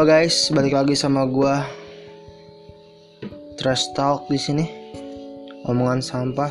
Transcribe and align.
Halo 0.00 0.16
guys, 0.16 0.48
balik 0.48 0.72
lagi 0.72 0.96
sama 0.96 1.28
gua 1.28 1.60
Trash 3.60 3.92
Talk 3.92 4.32
di 4.32 4.40
sini. 4.40 4.64
Omongan 5.68 6.00
sampah 6.00 6.48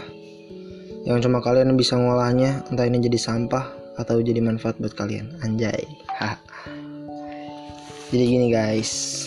yang 1.09 1.17
cuma 1.17 1.41
kalian 1.41 1.73
bisa 1.73 1.97
ngolahnya, 1.97 2.61
entah 2.69 2.85
ini 2.85 3.01
jadi 3.01 3.17
sampah 3.17 3.73
atau 3.97 4.21
jadi 4.21 4.37
manfaat 4.37 4.77
buat 4.77 4.93
kalian. 4.93 5.33
Anjay. 5.41 5.81
Jadi 8.13 8.21
gini 8.21 8.53
guys. 8.53 9.25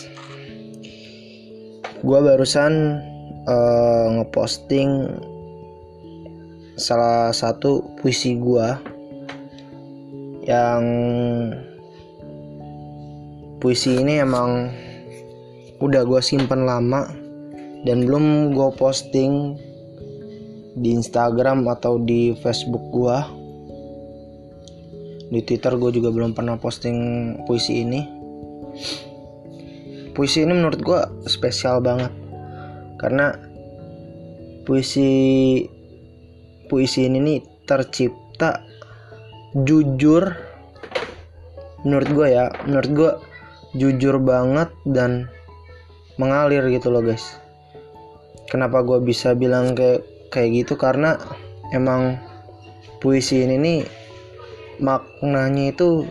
Gua 1.99 2.23
barusan 2.23 3.03
uh, 3.43 4.07
ngeposting 4.23 5.19
salah 6.79 7.35
satu 7.35 7.99
puisi 7.99 8.39
gua 8.39 8.79
yang 10.47 10.87
puisi 13.63 13.95
ini 13.95 14.19
emang 14.19 14.75
udah 15.79 16.03
gue 16.03 16.19
simpen 16.19 16.67
lama 16.67 17.07
dan 17.87 18.03
belum 18.03 18.51
gue 18.51 18.69
posting 18.75 19.55
di 20.75 20.91
Instagram 20.91 21.63
atau 21.71 21.95
di 21.95 22.35
Facebook 22.43 22.83
gue 22.91 23.17
di 25.31 25.39
Twitter 25.47 25.79
gue 25.79 25.95
juga 25.95 26.11
belum 26.11 26.35
pernah 26.35 26.59
posting 26.59 26.97
puisi 27.47 27.87
ini. 27.87 28.03
Puisi 30.11 30.43
ini 30.43 30.51
menurut 30.51 30.83
gue 30.83 30.99
spesial 31.31 31.79
banget 31.79 32.11
karena 32.99 33.31
puisi 34.67 35.07
puisi 36.67 37.07
ini 37.07 37.17
nih 37.23 37.39
tercipta 37.63 38.59
jujur 39.55 40.35
menurut 41.87 42.09
gue 42.11 42.27
ya 42.27 42.51
menurut 42.67 42.91
gue 42.91 43.11
jujur 43.73 44.21
banget 44.21 44.69
dan 44.85 45.29
mengalir 46.21 46.61
gitu 46.69 46.93
loh 46.93 47.01
guys. 47.01 47.41
Kenapa 48.49 48.85
gue 48.85 49.01
bisa 49.01 49.33
bilang 49.33 49.73
kayak 49.73 50.05
kayak 50.29 50.63
gitu? 50.63 50.77
Karena 50.77 51.17
emang 51.73 52.21
puisi 53.01 53.41
ini 53.41 53.57
nih 53.57 53.79
maknanya 54.77 55.73
itu 55.73 56.05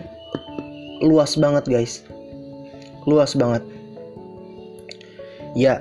luas 1.06 1.38
banget 1.38 1.64
guys. 1.70 2.02
Luas 3.06 3.38
banget. 3.38 3.62
Ya 5.54 5.78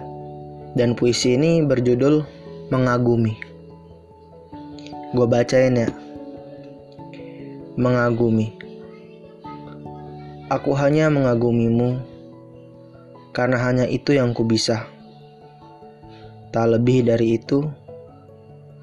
dan 0.77 0.93
puisi 0.93 1.33
ini 1.33 1.65
berjudul 1.65 2.21
mengagumi. 2.69 3.33
Gue 5.17 5.25
bacain 5.25 5.81
ya. 5.81 5.89
Mengagumi 7.73 8.60
Aku 10.51 10.75
hanya 10.75 11.07
mengagumimu 11.07 11.95
karena 13.31 13.55
hanya 13.63 13.87
itu 13.87 14.11
yang 14.11 14.35
ku 14.35 14.43
bisa. 14.43 14.83
Tak 16.51 16.75
lebih 16.75 17.07
dari 17.07 17.39
itu 17.39 17.71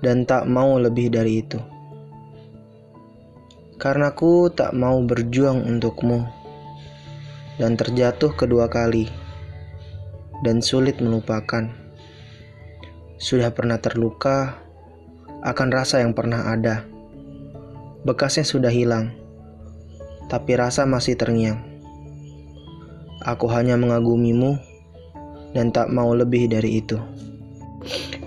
dan 0.01 0.25
tak 0.25 0.49
mau 0.49 0.81
lebih 0.81 1.13
dari 1.13 1.45
itu. 1.45 1.61
Karena 3.77 4.17
ku 4.17 4.49
tak 4.49 4.73
mau 4.73 4.97
berjuang 5.05 5.61
untukmu 5.69 6.25
dan 7.61 7.77
terjatuh 7.77 8.33
kedua 8.33 8.73
kali 8.73 9.05
dan 10.41 10.65
sulit 10.65 11.05
melupakan. 11.05 11.69
Sudah 13.21 13.53
pernah 13.53 13.77
terluka 13.77 14.57
akan 15.45 15.69
rasa 15.69 16.01
yang 16.01 16.17
pernah 16.17 16.49
ada. 16.49 16.89
Bekasnya 18.09 18.49
sudah 18.49 18.73
hilang 18.73 19.18
tapi 20.29 20.55
rasa 20.55 20.85
masih 20.85 21.17
terngiang. 21.17 21.61
Aku 23.25 23.51
hanya 23.51 23.75
mengagumimu 23.75 24.57
dan 25.57 25.73
tak 25.73 25.91
mau 25.91 26.13
lebih 26.13 26.47
dari 26.49 26.85
itu. 26.85 27.01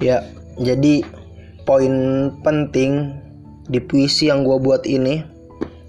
Ya, 0.01 0.25
jadi 0.57 1.05
poin 1.63 1.93
penting 2.41 3.13
di 3.69 3.79
puisi 3.79 4.27
yang 4.27 4.43
gue 4.43 4.57
buat 4.57 4.83
ini 4.83 5.23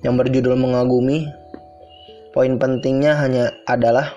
yang 0.04 0.20
berjudul 0.20 0.54
mengagumi, 0.54 1.26
poin 2.36 2.60
pentingnya 2.60 3.16
hanya 3.16 3.50
adalah 3.64 4.12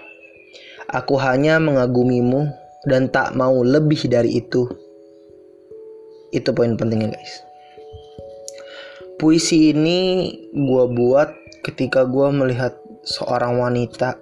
aku 0.91 1.15
hanya 1.17 1.57
mengagumimu 1.57 2.51
dan 2.85 3.09
tak 3.09 3.33
mau 3.33 3.63
lebih 3.63 4.05
dari 4.05 4.37
itu. 4.43 4.69
Itu 6.35 6.51
poin 6.51 6.75
pentingnya 6.75 7.15
guys. 7.15 7.33
Puisi 9.15 9.71
ini 9.71 10.27
gue 10.51 10.85
buat 10.91 11.31
ketika 11.65 12.05
gue 12.05 12.29
melihat 12.29 12.77
seorang 13.01 13.57
wanita 13.57 14.21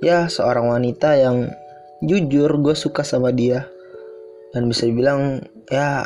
ya 0.00 0.26
seorang 0.32 0.72
wanita 0.72 1.14
yang 1.20 1.52
jujur 2.02 2.50
gue 2.64 2.74
suka 2.74 3.04
sama 3.04 3.30
dia. 3.30 3.68
Dan 4.52 4.68
bisa 4.68 4.84
dibilang 4.84 5.40
ya 5.72 6.04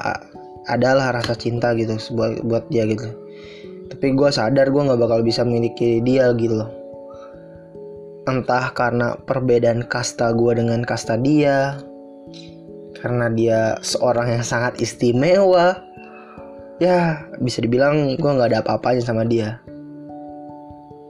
adalah 0.71 1.11
rasa 1.11 1.35
cinta 1.35 1.75
gitu 1.75 1.99
buat 2.15 2.43
buat 2.47 2.65
dia 2.71 2.87
gitu. 2.87 3.11
Tapi 3.91 4.07
gue 4.15 4.29
sadar 4.31 4.71
gue 4.71 4.83
nggak 4.87 5.01
bakal 5.03 5.23
bisa 5.27 5.43
memiliki 5.43 5.99
dia 6.05 6.31
gitu 6.39 6.63
loh. 6.63 6.71
Entah 8.27 8.71
karena 8.75 9.19
perbedaan 9.19 9.87
kasta 9.87 10.31
gue 10.35 10.53
dengan 10.59 10.83
kasta 10.87 11.19
dia 11.19 11.79
karena 12.99 13.31
dia 13.31 13.61
seorang 13.87 14.35
yang 14.39 14.45
sangat 14.47 14.83
istimewa 14.83 15.79
ya 16.83 17.23
bisa 17.39 17.63
dibilang 17.63 18.19
gue 18.19 18.31
nggak 18.31 18.51
ada 18.51 18.59
apa-apanya 18.67 19.03
sama 19.05 19.23
dia 19.23 19.63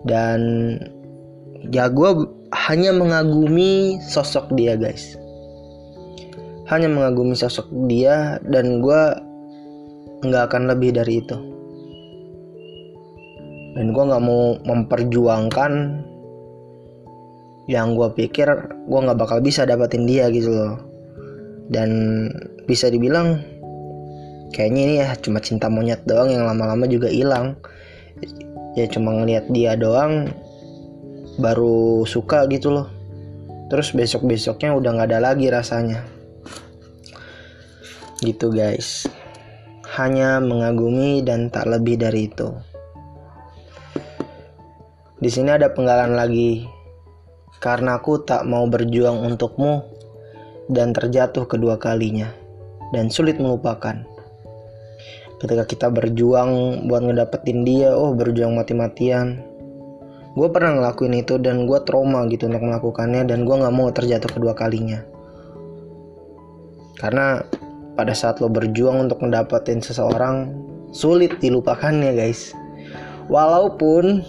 dan 0.07 0.41
ya 1.75 1.91
gue 1.91 2.11
hanya 2.55 2.95
mengagumi 2.95 3.99
sosok 3.99 4.55
dia 4.55 4.79
guys. 4.79 5.19
Hanya 6.67 6.91
mengagumi 6.91 7.35
sosok 7.35 7.67
dia 7.91 8.39
dan 8.47 8.83
gue 8.83 9.03
nggak 10.27 10.45
akan 10.51 10.71
lebih 10.71 10.95
dari 10.95 11.23
itu. 11.23 11.37
Dan 13.77 13.93
gue 13.93 14.05
nggak 14.09 14.25
mau 14.25 14.57
memperjuangkan 14.65 15.73
yang 17.67 17.99
gue 17.99 18.09
pikir 18.15 18.47
gue 18.87 19.01
nggak 19.03 19.19
bakal 19.19 19.39
bisa 19.43 19.67
dapetin 19.67 20.07
dia 20.07 20.31
gitu 20.31 20.51
loh. 20.55 20.79
Dan 21.67 21.91
bisa 22.71 22.87
dibilang 22.91 23.43
kayaknya 24.55 24.83
ini 24.87 24.95
ya 25.03 25.09
cuma 25.19 25.43
cinta 25.43 25.67
monyet 25.67 26.03
doang 26.07 26.31
yang 26.31 26.47
lama-lama 26.47 26.87
juga 26.87 27.11
hilang 27.11 27.59
ya 28.77 28.85
cuma 28.87 29.17
ngeliat 29.17 29.49
dia 29.49 29.73
doang 29.75 30.29
baru 31.41 32.05
suka 32.05 32.45
gitu 32.53 32.71
loh. 32.71 32.89
Terus 33.67 33.91
besok 33.97 34.29
besoknya 34.29 34.77
udah 34.77 34.91
nggak 34.95 35.09
ada 35.11 35.33
lagi 35.33 35.51
rasanya. 35.51 36.05
Gitu 38.23 38.53
guys. 38.53 39.11
Hanya 39.97 40.39
mengagumi 40.39 41.25
dan 41.25 41.49
tak 41.49 41.67
lebih 41.67 41.97
dari 41.99 42.29
itu. 42.29 42.53
Di 45.17 45.33
sini 45.33 45.57
ada 45.57 45.73
penggalan 45.73 46.15
lagi. 46.15 46.69
Karena 47.57 47.99
aku 47.99 48.23
tak 48.23 48.45
mau 48.45 48.69
berjuang 48.69 49.25
untukmu 49.25 49.81
dan 50.69 50.93
terjatuh 50.93 51.49
kedua 51.49 51.81
kalinya 51.81 52.31
dan 52.95 53.11
sulit 53.11 53.41
melupakan 53.41 54.03
ketika 55.37 55.65
kita 55.69 55.87
berjuang 55.93 56.85
buat 56.89 57.03
ngedapetin 57.05 57.65
dia 57.67 57.93
oh 57.93 58.17
berjuang 58.17 58.57
mati-matian. 58.57 59.45
Gue 60.37 60.49
pernah 60.53 60.77
ngelakuin 60.77 61.17
itu 61.17 61.41
dan 61.41 61.65
gue 61.65 61.81
trauma 61.89 62.29
gitu 62.29 62.49
untuk 62.49 62.61
melakukannya 62.61 63.25
dan 63.25 63.49
gue 63.49 63.57
nggak 63.57 63.73
mau 63.73 63.89
terjatuh 63.89 64.29
kedua 64.29 64.53
kalinya. 64.53 65.01
Karena 67.01 67.41
pada 67.97 68.13
saat 68.13 68.45
lo 68.45 68.53
berjuang 68.53 69.09
untuk 69.09 69.25
mendapatkan 69.25 69.81
seseorang 69.81 70.53
sulit 70.93 71.41
dilupakannya 71.41 72.13
guys. 72.13 72.53
Walaupun 73.33 74.21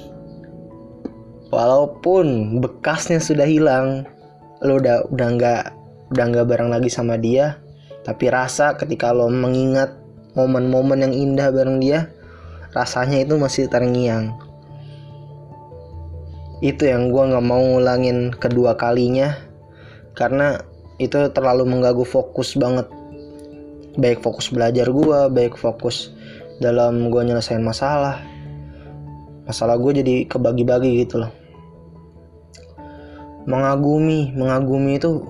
walaupun 1.52 2.60
bekasnya 2.60 3.20
sudah 3.24 3.48
hilang 3.48 4.04
lo 4.64 4.80
udah 4.80 5.08
udah 5.12 5.28
nggak 5.38 5.64
udah 6.12 6.26
nggak 6.34 6.48
bareng 6.48 6.72
lagi 6.72 6.90
sama 6.92 7.16
dia 7.16 7.60
tapi 8.04 8.32
rasa 8.32 8.76
ketika 8.76 9.12
lo 9.12 9.32
mengingat 9.32 10.07
momen-momen 10.38 11.02
yang 11.02 11.14
indah 11.18 11.50
bareng 11.50 11.82
dia 11.82 12.14
rasanya 12.78 13.26
itu 13.26 13.42
masih 13.42 13.66
terngiang. 13.66 14.38
Itu 16.62 16.86
yang 16.86 17.10
gue 17.10 17.24
nggak 17.34 17.46
mau 17.46 17.58
ngulangin 17.58 18.30
kedua 18.38 18.78
kalinya 18.78 19.34
karena 20.14 20.62
itu 21.02 21.30
terlalu 21.34 21.66
mengganggu 21.66 22.06
fokus 22.06 22.54
banget. 22.54 22.86
Baik 23.98 24.22
fokus 24.22 24.54
belajar 24.54 24.86
gue 24.86 25.20
baik 25.34 25.58
fokus 25.58 26.14
dalam 26.62 27.10
gue 27.10 27.22
nyelesain 27.26 27.62
masalah. 27.62 28.22
Masalah 29.50 29.82
gue 29.82 30.02
jadi 30.06 30.16
kebagi-bagi 30.30 31.02
gitu 31.02 31.26
loh. 31.26 31.34
Mengagumi 33.50 34.38
mengagumi 34.38 35.02
itu 35.02 35.26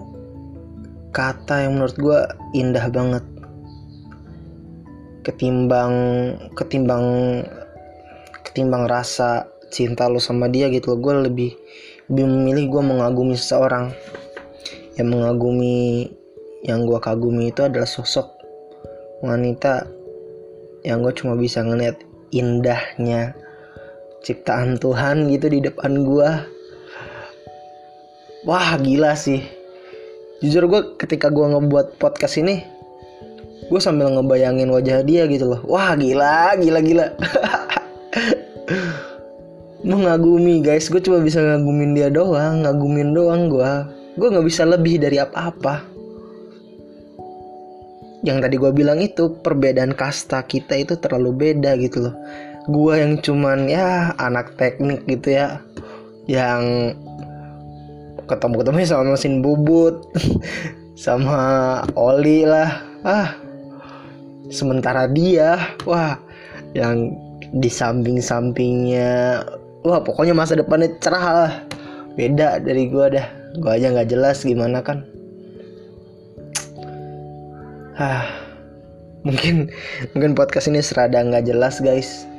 kata 1.16 1.64
yang 1.64 1.80
menurut 1.80 1.96
gue 1.96 2.20
indah 2.56 2.88
banget 2.92 3.24
ketimbang 5.28 5.94
ketimbang 6.56 7.04
ketimbang 8.48 8.88
rasa 8.88 9.52
cinta 9.68 10.08
lo 10.08 10.24
sama 10.24 10.48
dia 10.48 10.72
gitu 10.72 10.96
gue 10.96 11.14
lebih 11.28 11.52
lebih 12.08 12.26
memilih 12.32 12.66
gue 12.72 12.84
mengagumi 12.96 13.36
seseorang. 13.36 13.92
Yang 14.96 15.08
mengagumi 15.12 16.08
yang 16.64 16.88
gue 16.88 16.98
kagumi 16.98 17.52
itu 17.52 17.68
adalah 17.68 17.86
sosok 17.86 18.40
wanita 19.22 19.86
yang 20.88 21.04
gue 21.04 21.14
cuma 21.14 21.36
bisa 21.36 21.62
ngeliat 21.62 22.00
indahnya 22.32 23.36
ciptaan 24.24 24.80
Tuhan 24.80 25.28
gitu 25.30 25.52
di 25.52 25.60
depan 25.62 26.08
gue 26.08 26.30
wah 28.48 28.70
gila 28.80 29.12
sih. 29.20 29.44
Jujur 30.40 30.72
gue 30.72 30.82
ketika 30.96 31.28
gue 31.28 31.44
ngebuat 31.44 32.00
podcast 32.00 32.40
ini 32.40 32.77
gue 33.68 33.82
sambil 33.82 34.14
ngebayangin 34.14 34.72
wajah 34.72 35.04
dia 35.04 35.28
gitu 35.28 35.52
loh. 35.52 35.62
Wah 35.68 35.98
gila 35.98 36.56
gila 36.56 36.80
gila. 36.80 37.06
Mengagumi 39.88 40.64
guys. 40.64 40.88
Gue 40.88 41.04
cuma 41.04 41.20
bisa 41.20 41.44
ngagumin 41.44 41.98
dia 41.98 42.08
doang 42.08 42.64
ngagumin 42.64 43.12
doang 43.12 43.52
gue 43.52 43.98
gue 44.18 44.34
nggak 44.34 44.48
bisa 44.48 44.66
lebih 44.66 44.98
dari 44.98 45.22
apa-apa. 45.22 45.86
Yang 48.26 48.50
tadi 48.50 48.56
gue 48.58 48.72
bilang 48.74 48.98
itu 48.98 49.30
perbedaan 49.46 49.94
kasta 49.94 50.42
kita 50.42 50.74
itu 50.74 50.98
terlalu 50.98 51.54
beda 51.54 51.78
gitu 51.78 52.10
loh. 52.10 52.16
Gue 52.68 53.00
yang 53.00 53.22
cuman 53.22 53.70
ya 53.70 54.18
anak 54.18 54.58
teknik 54.58 55.06
gitu 55.06 55.38
ya 55.38 55.62
yang 56.28 56.92
ketemu 58.28 58.60
ketemu 58.60 58.78
sama 58.84 59.16
mesin 59.16 59.40
bubut 59.40 60.04
sama 60.98 61.40
oli 61.96 62.44
lah. 62.44 62.84
Ah 63.06 63.47
sementara 64.50 65.08
dia 65.12 65.76
wah 65.84 66.20
yang 66.76 67.16
di 67.56 67.72
samping 67.72 68.20
sampingnya 68.20 69.44
wah 69.84 70.00
pokoknya 70.04 70.36
masa 70.36 70.60
depannya 70.60 70.92
cerah 71.00 71.26
lah 71.26 71.54
beda 72.20 72.60
dari 72.60 72.92
gue 72.92 73.06
dah 73.18 73.28
gue 73.58 73.72
aja 73.72 73.94
nggak 73.94 74.10
jelas 74.12 74.44
gimana 74.44 74.84
kan 74.84 75.08
Hah, 77.98 78.30
mungkin 79.26 79.74
mungkin 80.14 80.38
podcast 80.38 80.70
ini 80.70 80.86
serada 80.86 81.18
nggak 81.18 81.50
jelas 81.50 81.82
guys. 81.82 82.30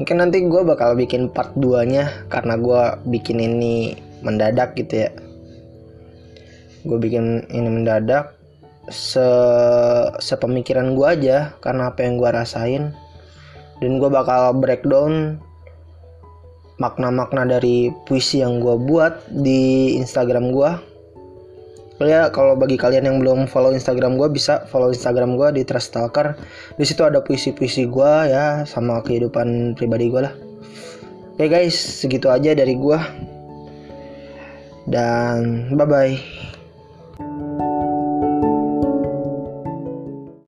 Mungkin 0.00 0.16
nanti 0.16 0.40
gue 0.40 0.64
bakal 0.64 0.96
bikin 0.96 1.28
part 1.28 1.52
2 1.60 1.84
nya 1.84 2.08
karena 2.32 2.56
gue 2.56 2.82
bikin 3.12 3.36
ini 3.36 4.00
mendadak 4.24 4.72
gitu 4.80 5.04
ya. 5.04 5.12
Gue 6.88 6.96
bikin 6.96 7.44
ini 7.52 7.68
mendadak 7.68 8.32
se 8.90 9.26
sepemikiran 10.18 10.98
gue 10.98 11.06
aja 11.06 11.54
karena 11.62 11.94
apa 11.94 12.04
yang 12.04 12.18
gue 12.18 12.30
rasain. 12.30 12.92
Dan 13.80 13.96
gue 13.96 14.10
bakal 14.12 14.60
breakdown 14.60 15.40
makna-makna 16.80 17.46
dari 17.46 17.88
puisi 18.04 18.40
yang 18.44 18.60
gue 18.60 18.76
buat 18.76 19.24
di 19.28 19.94
Instagram 20.00 20.52
gue 20.52 20.70
ya 22.00 22.32
kalau 22.32 22.56
bagi 22.56 22.80
kalian 22.80 23.04
yang 23.04 23.16
belum 23.20 23.44
follow 23.44 23.76
Instagram 23.76 24.16
gue 24.16 24.32
bisa 24.32 24.64
follow 24.72 24.88
Instagram 24.88 25.36
gue 25.36 25.60
di 25.60 25.62
Trust 25.68 25.92
Stalker 25.92 26.32
di 26.80 26.84
situ 26.88 27.04
ada 27.04 27.20
puisi-puisi 27.20 27.84
gue 27.84 28.12
ya 28.32 28.64
sama 28.64 29.04
kehidupan 29.04 29.76
pribadi 29.76 30.08
gue 30.08 30.24
lah. 30.24 30.32
Oke 31.36 31.48
guys 31.52 31.76
segitu 31.76 32.32
aja 32.32 32.56
dari 32.56 32.72
gue 32.72 32.98
dan 34.88 35.68
bye 35.76 35.84
bye 35.84 36.16